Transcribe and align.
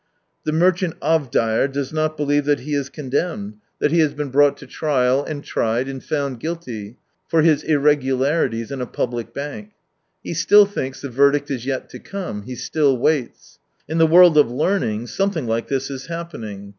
The 0.45 0.51
Merchant 0.51 0.95
Avdeyer 1.01 1.71
does 1.71 1.93
not 1.93 2.17
believe 2.17 2.45
that 2.45 2.61
he 2.61 2.73
is 2.73 2.89
condemned, 2.89 3.57
that 3.77 3.91
he 3.91 3.99
has 3.99 4.09
80 4.13 4.17
been 4.17 4.29
brought 4.31 4.57
to 4.57 4.65
trial, 4.65 5.23
and 5.23 5.43
tried, 5.43 5.87
and 5.87 6.03
found 6.03 6.39
guilty, 6.39 6.97
for 7.27 7.43
his 7.43 7.61
irregularities 7.61 8.71
in 8.71 8.81
a 8.81 8.87
public 8.87 9.31
bank. 9.31 9.73
He 10.23 10.33
still 10.33 10.65
thinks 10.65 11.01
the 11.01 11.09
verdict 11.09 11.51
is 11.51 11.67
yet 11.67 11.87
to 11.91 11.99
come— 11.99 12.41
he 12.47 12.55
still 12.55 12.97
waits. 12.97 13.59
In 13.87 13.99
the 13.99 14.07
world 14.07 14.39
of 14.39 14.49
learning 14.49 15.05
some 15.05 15.29
thing 15.29 15.45
like 15.45 15.67
this 15.67 15.91
is 15.91 16.07
happening. 16.07 16.69